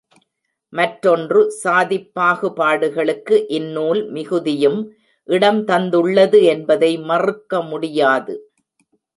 [0.73, 4.79] மற்றொன்று சாதிப் பாகுபாடுகளுக்கு இந்நூல் மிகுதியும்
[5.29, 8.35] இடம் தந்துள்ளது என்பதை மறுக்க முடியாது.